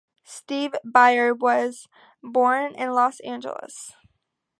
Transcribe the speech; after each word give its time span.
Steve 0.25 0.73
Baer 0.83 1.31
was 1.31 1.87
born 2.23 2.73
in 2.73 2.89
Los 2.91 3.19
Angeles. 3.19 3.93